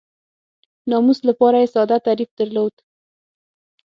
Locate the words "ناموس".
0.89-1.19